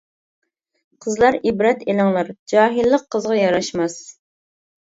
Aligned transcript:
قىزلار 1.05 1.37
ئىبرەت 1.51 1.85
ئېلىڭلار، 1.85 2.33
جاھىللىق 2.55 3.07
قىزغا 3.17 3.41
ياراشماس. 3.43 4.03